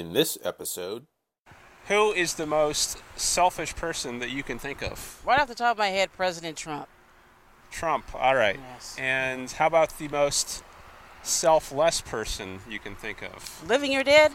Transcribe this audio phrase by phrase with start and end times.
[0.00, 1.04] In this episode,
[1.88, 5.20] Who is the most selfish person that you can think of?
[5.26, 6.88] Right off the top of my head, President Trump.
[7.70, 8.06] Trump.
[8.14, 8.58] All right.
[8.58, 8.96] Yes.
[8.98, 10.64] And how about the most
[11.22, 13.62] selfless person you can think of?
[13.68, 14.32] Living or dead?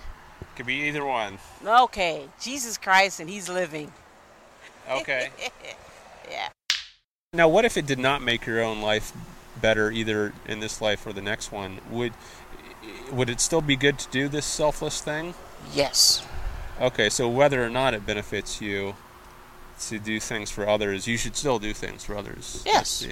[0.55, 1.39] Could be either one.
[1.66, 3.91] Okay, Jesus Christ, and he's living.
[4.88, 5.32] Okay.
[6.29, 6.50] Yeah.
[7.34, 9.13] now, what if it did not make your own life
[9.59, 11.79] better, either in this life or the next one?
[11.89, 12.13] Would
[13.11, 15.34] would it still be good to do this selfless thing?
[15.73, 16.25] Yes.
[16.82, 18.96] Okay, so whether or not it benefits you
[19.88, 22.64] to do things for others, you should still do things for others.
[22.65, 23.07] Yes.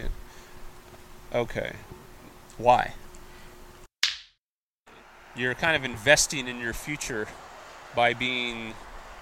[1.34, 1.73] Okay.
[2.57, 2.93] Why?
[5.35, 7.27] You're kind of investing in your future
[7.95, 8.73] by being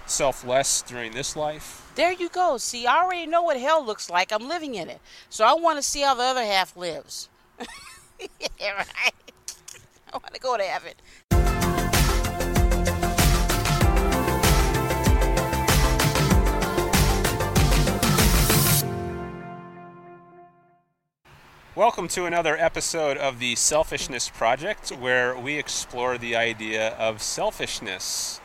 [0.06, 1.90] selfless during this life.
[1.94, 2.58] There you go.
[2.58, 4.32] See, I already know what hell looks like.
[4.32, 5.00] I'm living in it.
[5.30, 7.28] So I want to see how the other half lives.
[8.58, 8.86] yeah, right.
[10.12, 10.92] I want to go to heaven.
[21.82, 28.40] Welcome to another episode of the Selfishness Project, where we explore the idea of selfishness.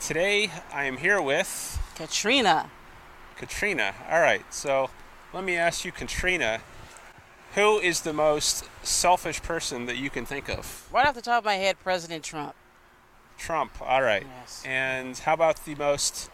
[0.00, 2.70] Today, I am here with Katrina.
[3.36, 3.94] Katrina.
[4.10, 4.88] All right, so
[5.34, 6.62] let me ask you, Katrina,
[7.56, 10.88] who is the most selfish person that you can think of?
[10.90, 12.54] Right off the top of my head, President Trump.
[13.36, 13.82] Trump.
[13.82, 14.26] All right.
[14.40, 14.62] Yes.
[14.64, 16.30] And how about the most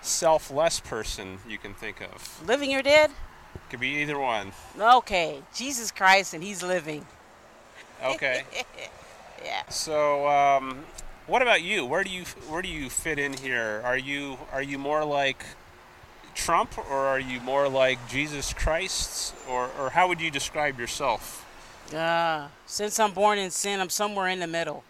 [0.00, 2.42] selfless person you can think of?
[2.46, 3.10] Living or dead?
[3.70, 4.52] Could be either one.
[4.78, 7.06] Okay, Jesus Christ, and he's living.
[8.02, 8.42] Okay.
[9.44, 9.68] Yeah.
[9.68, 10.86] So, um,
[11.26, 11.84] what about you?
[11.84, 13.82] Where do you where do you fit in here?
[13.84, 15.44] Are you are you more like
[16.34, 21.44] Trump or are you more like Jesus Christ or or how would you describe yourself?
[21.94, 24.82] Uh, since I'm born in sin, I'm somewhere in the middle.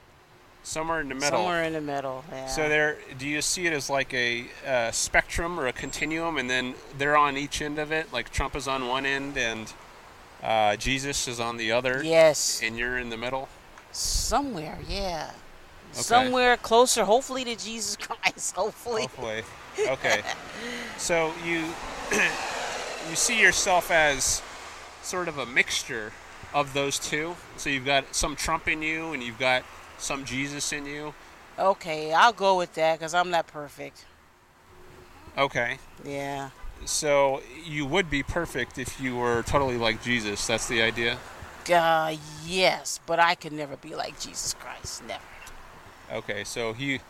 [0.65, 1.39] Somewhere in the middle.
[1.39, 2.25] Somewhere in the middle.
[2.33, 2.47] Yeah.
[2.47, 6.49] So there, do you see it as like a, uh spectrum or a continuum, and
[6.49, 8.13] then they're on each end of it?
[8.13, 9.73] Like Trump is on one end, and
[10.43, 12.61] uh, Jesus is on the other, yes.
[12.63, 13.49] and you're in the middle.
[13.93, 15.31] Somewhere, yeah.
[15.93, 16.03] Okay.
[16.03, 18.55] Somewhere closer, hopefully, to Jesus Christ.
[18.57, 19.03] Hopefully.
[19.03, 19.43] Hopefully,
[19.89, 20.23] okay.
[20.99, 21.65] So you
[23.11, 24.43] you see yourself as
[25.03, 26.13] sort of a mixture
[26.53, 27.37] of those two.
[27.57, 29.63] So you've got some Trump in you, and you've got
[29.99, 31.15] some Jesus in you.
[31.59, 34.05] Okay, I'll go with that because I'm not perfect.
[35.37, 35.79] Okay.
[36.05, 36.51] Yeah.
[36.85, 40.47] So you would be perfect if you were totally like Jesus.
[40.47, 41.19] That's the idea.
[41.73, 45.03] Uh, yes, but I could never be like Jesus Christ.
[45.07, 45.23] Never.
[46.13, 47.01] Okay, so he.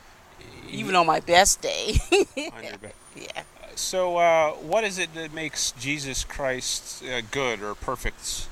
[0.70, 1.98] Even on my best day.
[2.12, 2.92] on your bed.
[3.16, 3.42] yeah.
[3.74, 8.48] So, uh, what is it that makes Jesus Christ uh, good or perfect?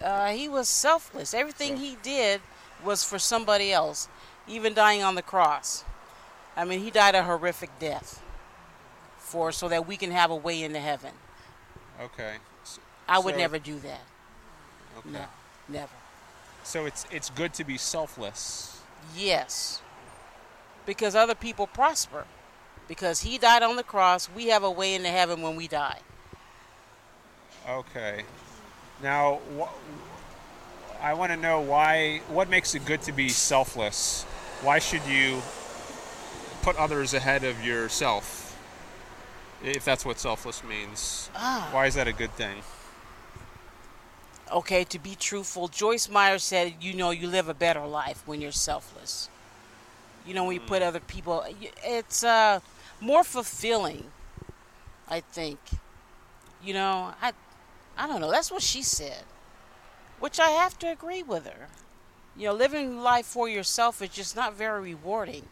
[0.00, 1.34] Uh, he was selfless.
[1.34, 2.40] Everything he did
[2.84, 4.08] was for somebody else,
[4.48, 5.84] even dying on the cross.
[6.56, 8.22] I mean, he died a horrific death
[9.18, 11.12] for so that we can have a way into heaven.
[12.00, 12.36] Okay.
[12.64, 14.00] So, I would So- never do that.
[14.98, 15.10] okay.
[15.10, 15.24] No,
[15.68, 15.92] never.
[16.64, 18.80] So it's it's good to be selfless.
[19.16, 19.80] Yes.
[20.86, 22.24] Because other people prosper.
[22.88, 25.98] Because he died on the cross, we have a way into heaven when we die.
[27.68, 28.24] Okay.
[29.02, 29.72] Now, wh-
[31.02, 32.20] I want to know why.
[32.28, 34.22] What makes it good to be selfless?
[34.62, 35.42] Why should you
[36.62, 38.56] put others ahead of yourself?
[39.64, 41.28] If that's what selfless means.
[41.34, 41.68] Ah.
[41.72, 42.62] Why is that a good thing?
[44.52, 48.40] Okay, to be truthful, Joyce Meyer said, you know, you live a better life when
[48.40, 49.28] you're selfless.
[50.26, 51.44] You know, when you put other people,
[51.82, 52.60] it's uh,
[53.00, 54.04] more fulfilling,
[55.08, 55.58] I think.
[56.62, 57.32] You know, I,
[57.96, 58.30] I don't know.
[58.30, 59.24] That's what she said,
[60.22, 61.66] which I have to agree with her.
[62.36, 65.48] You know, living life for yourself is just not very rewarding.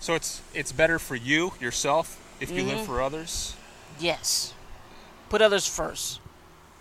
[0.00, 2.86] So it's it's better for you yourself if you live Mhm.
[2.86, 3.54] for others.
[4.00, 4.54] Yes.
[5.28, 6.18] Put others first.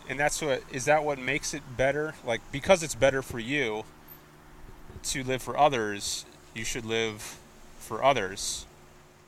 [0.08, 2.16] And that's what is that what makes it better?
[2.26, 3.84] Like because it's better for you
[5.12, 7.38] to live for others, you should live
[7.80, 8.66] for others.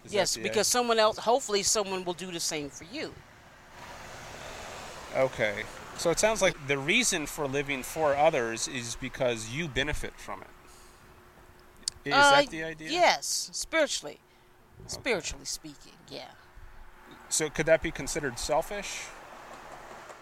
[0.04, 3.14] Is yes, because someone else, hopefully, someone will do the same for you.
[5.16, 5.64] okay.
[6.02, 10.42] So it sounds like the reason for living for others is because you benefit from
[10.42, 10.48] it.
[12.10, 12.90] Is Uh, that the idea?
[12.90, 14.20] Yes, spiritually.
[14.88, 16.32] Spiritually speaking, yeah.
[17.30, 19.04] So could that be considered selfish?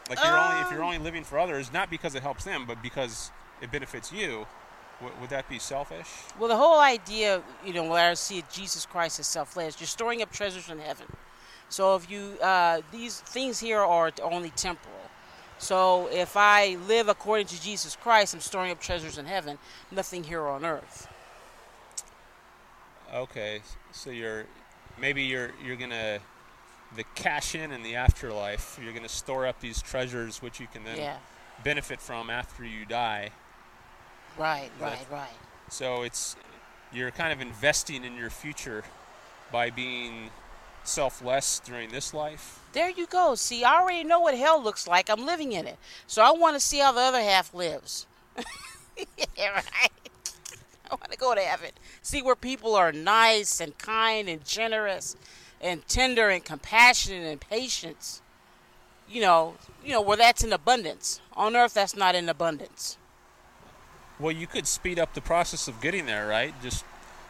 [0.09, 2.65] Like you're only if you're Um, only living for others, not because it helps them,
[2.65, 3.31] but because
[3.61, 4.47] it benefits you.
[4.99, 6.09] W- would that be selfish?
[6.37, 9.87] Well, the whole idea, you know, where I see it, Jesus Christ is selfless, you're
[9.87, 11.07] storing up treasures in heaven.
[11.69, 14.98] So if you, uh, these things here are only temporal.
[15.59, 19.57] So if I live according to Jesus Christ, I'm storing up treasures in heaven,
[19.91, 21.07] nothing here on earth.
[23.13, 23.61] Okay,
[23.91, 24.45] so you're
[24.99, 26.19] maybe you're you're gonna
[26.95, 28.79] the cash in in the afterlife.
[28.81, 31.17] You're gonna store up these treasures, which you can then Yeah.
[31.63, 33.31] benefit from after you die.
[34.37, 35.37] Right, That- right, right.
[35.69, 36.35] So it's
[36.91, 38.83] you're kind of investing in your future
[39.51, 40.31] by being
[40.89, 42.59] selfless during this life.
[42.73, 43.35] There you go.
[43.35, 45.09] See, I already know what hell looks like.
[45.09, 45.77] I'm living in it.
[46.07, 48.05] So I want to see how the other half lives.
[49.37, 49.91] yeah, right.
[50.91, 51.71] I want to go to heaven.
[52.01, 55.15] See where people are nice and kind and generous
[55.61, 58.21] and tender and compassionate and patient.
[59.09, 61.21] You know, you know where that's in abundance.
[61.35, 62.97] On earth that's not in abundance.
[64.19, 66.53] Well, you could speed up the process of getting there, right?
[66.61, 66.83] Just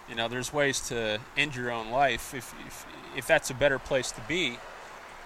[0.09, 2.85] you know, there's ways to end your own life if if,
[3.15, 4.57] if that's a better place to be.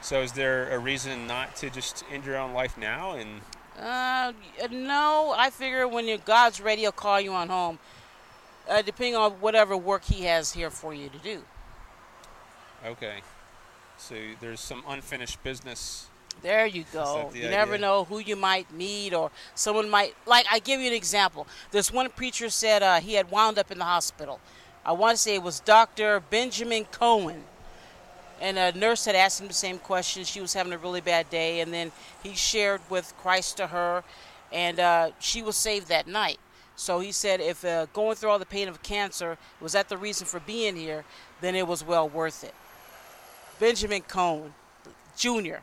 [0.01, 3.13] So, is there a reason not to just end your own life now?
[3.13, 3.41] And
[3.79, 4.33] Uh,
[4.69, 7.79] no, I figure when your God's ready, he'll call you on home.
[8.69, 11.43] Uh, depending on whatever work he has here for you to do.
[12.85, 13.21] okay,
[13.97, 16.07] so there's some unfinished business.
[16.41, 17.29] There you go.
[17.31, 20.45] the You never know who you might meet or someone might like.
[20.51, 21.47] I give you an example.
[21.71, 24.39] This one preacher said uh, he had wound up in the hospital.
[24.85, 26.21] I want to say it was Dr.
[26.29, 27.43] Benjamin Cohen,
[28.41, 30.25] and a nurse had asked him the same question.
[30.25, 31.91] She was having a really bad day, and then
[32.21, 34.03] he shared with Christ to her,
[34.51, 36.37] and uh, she was saved that night.
[36.75, 39.97] So he said, if uh, going through all the pain of cancer was that the
[39.97, 41.05] reason for being here,
[41.39, 42.53] then it was well worth it.
[43.59, 44.53] Benjamin Cohen,
[45.15, 45.57] Jr.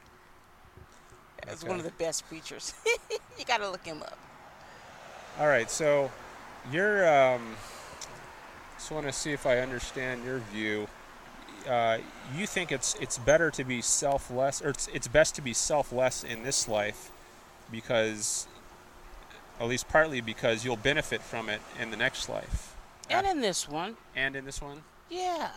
[1.51, 2.75] Is one of the best preachers.
[3.39, 4.19] you got to look him up.
[5.39, 6.11] All right, so
[6.71, 7.09] you're.
[7.09, 7.57] Um,
[8.81, 10.89] just want to see if I understand your view.
[11.69, 11.99] Uh,
[12.35, 16.25] you think it's it's better to be selfless, or it's it's best to be selfless
[16.25, 17.11] in this life,
[17.71, 18.49] because,
[19.61, 22.75] at least partly because you'll benefit from it in the next life,
[23.11, 24.83] And in this one, and in this one.
[25.11, 25.51] yeah.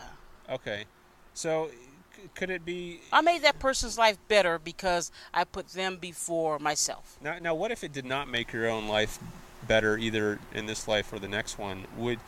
[0.50, 0.84] Okay,
[1.32, 1.70] so
[2.14, 6.58] c- could it be I made that person's life better because I put them before
[6.58, 7.16] myself.
[7.22, 7.38] now?
[7.40, 9.18] Now, what if it did not make your own life
[9.66, 11.86] better, either in this life or the next one?
[11.96, 12.18] Would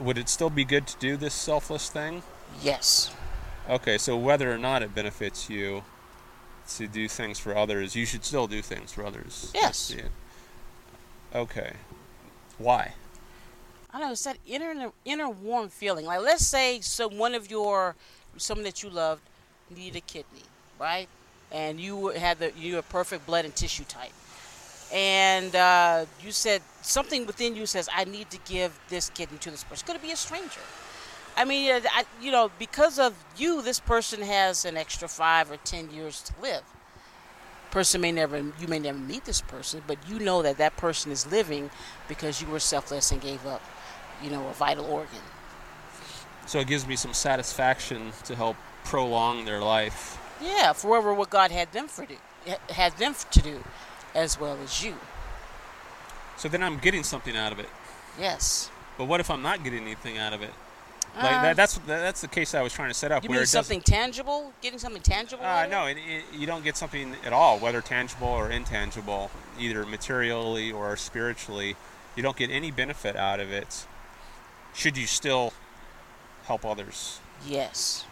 [0.00, 2.22] would it still be good to do this selfless thing?
[2.62, 3.14] Yes.
[3.68, 5.82] Okay, so whether or not it benefits you
[6.76, 9.50] to do things for others, you should still do things for others.
[9.54, 9.94] Yes.
[11.34, 11.72] Okay.
[12.58, 12.94] Why?
[13.92, 16.06] I know it's that inner inner warm feeling.
[16.06, 17.96] Like let's say some one of your
[18.36, 19.22] someone that you loved
[19.74, 20.42] needed a kidney,
[20.78, 21.08] right?
[21.50, 24.12] And you had the you were perfect blood and tissue type,
[24.92, 29.50] and uh, you said something within you says I need to give this kidney to
[29.50, 29.86] this person.
[29.86, 30.60] Could it be a stranger?
[31.36, 35.50] I mean, uh, I, you know, because of you, this person has an extra five
[35.50, 36.62] or ten years to live.
[37.70, 41.12] Person may never, you may never meet this person, but you know that that person
[41.12, 41.70] is living
[42.08, 43.60] because you were selfless and gave up,
[44.22, 45.20] you know, a vital organ.
[46.46, 50.18] So it gives me some satisfaction to help prolong their life.
[50.40, 52.16] Yeah, forever what God had them for do,
[52.70, 53.62] had them to do,
[54.16, 54.94] as well as you.
[56.36, 57.68] So then I'm getting something out of it.
[58.18, 58.70] Yes.
[58.98, 60.50] But what if I'm not getting anything out of it?
[61.16, 63.22] Like Uh, that, that's that's the case I was trying to set up.
[63.22, 64.52] You where mean something tangible?
[64.60, 65.44] Getting something tangible?
[65.44, 69.86] Uh, no, it, it, you don't get something at all, whether tangible or intangible, either
[69.86, 71.76] materially or spiritually.
[72.16, 73.86] You don't get any benefit out of it.
[74.74, 75.54] Should you still
[76.44, 77.20] help others?
[77.46, 78.04] Yes.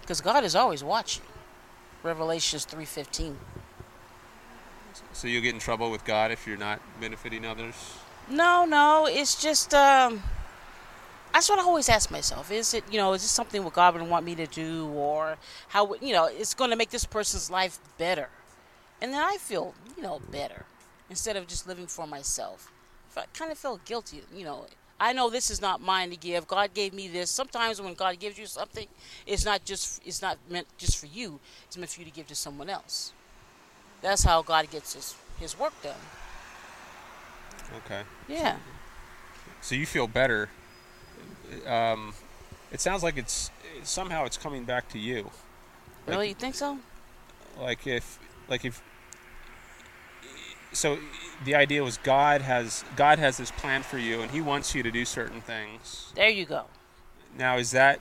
[0.00, 1.24] Because God is always watching.
[2.02, 3.38] Revelations three fifteen.
[5.12, 7.74] So you'll get in trouble with God if you're not benefiting others.
[8.28, 10.22] No, no, it's just um
[11.32, 12.50] that's what I always ask myself.
[12.50, 15.36] Is it, you know, is this something what God would want me to do or
[15.68, 18.28] how you know, it's going to make this person's life better.
[19.00, 20.66] And then I feel, you know, better
[21.08, 22.70] instead of just living for myself.
[23.16, 24.66] I kind of feel guilty, you know.
[24.98, 26.46] I know this is not mine to give.
[26.46, 27.30] God gave me this.
[27.30, 28.86] Sometimes when God gives you something,
[29.26, 31.40] it's not just it's not meant just for you.
[31.66, 33.12] It's meant for you to give to someone else.
[34.02, 35.94] That's how God gets his his work done.
[37.84, 38.02] Okay.
[38.28, 38.56] Yeah.
[39.60, 40.48] So you feel better.
[41.66, 42.14] Um,
[42.72, 43.50] it sounds like it's
[43.82, 45.24] somehow it's coming back to you.
[45.24, 45.32] Like-
[46.16, 46.28] Really?
[46.28, 46.78] You think so?
[47.58, 48.80] like if like if
[50.72, 50.98] so
[51.44, 54.82] the idea was god has god has this plan for you and he wants you
[54.84, 56.66] to do certain things There you go.
[57.36, 58.00] now is that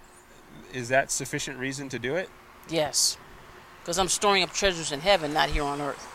[0.71, 2.29] is that sufficient reason to do it
[2.69, 3.17] Yes.
[3.81, 6.07] Because I'm storing up treasures in heaven, not here on earth.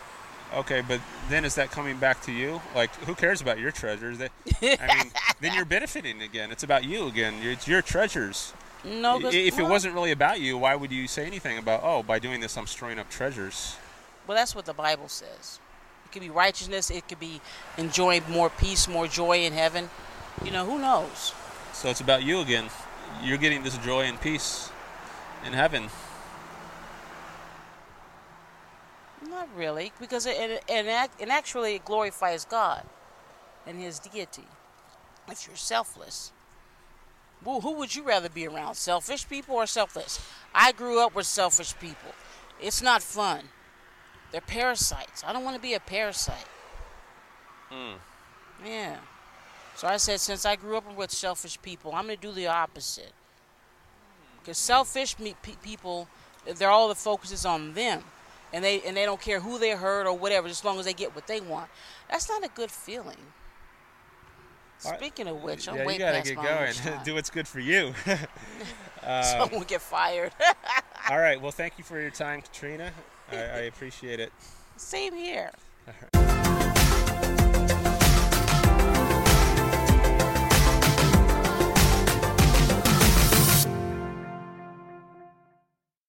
[0.53, 4.19] okay but then is that coming back to you like who cares about your treasures
[4.19, 4.31] that
[4.61, 8.53] i mean then you're benefiting again it's about you again it's your treasures
[8.85, 12.19] No, if it wasn't really about you why would you say anything about oh by
[12.19, 13.75] doing this i'm storing up treasures
[14.27, 15.59] Well, that's what the Bible says.
[16.05, 16.89] It could be righteousness.
[16.89, 17.41] It could be
[17.77, 19.89] enjoying more peace, more joy in heaven.
[20.45, 21.33] You know, who knows?
[21.73, 22.69] So it's about you again.
[23.23, 24.69] You're getting this joy and peace
[25.45, 25.89] in heaven.
[29.45, 32.83] Not really, because it, it, and, act, and actually it glorifies God
[33.65, 34.47] and His deity.
[35.29, 36.31] If you're selfless,
[37.43, 40.19] well, who would you rather be around, selfish people or selfless?
[40.53, 42.11] I grew up with selfish people.
[42.61, 43.41] It's not fun.
[44.31, 45.23] They're parasites.
[45.25, 46.45] I don't want to be a parasite.
[47.71, 47.95] Mm.
[48.65, 48.97] Yeah.
[49.75, 52.47] So I said, since I grew up with selfish people, I'm going to do the
[52.47, 53.11] opposite.
[54.39, 56.07] Because selfish me- pe- people,
[56.45, 58.03] they're all the focus is on them,
[58.53, 60.93] and they and they don't care who they hurt or whatever, as long as they
[60.93, 61.69] get what they want.
[62.09, 63.17] That's not a good feeling.
[64.79, 66.99] Speaking of which, I'm yeah, way you gotta get going.
[67.03, 67.93] Do what's good for you.
[69.03, 70.31] uh, Someone get fired.
[71.09, 71.41] all right.
[71.41, 72.91] Well, thank you for your time, Katrina.
[73.31, 74.31] I, I appreciate it.
[74.77, 75.51] Same here.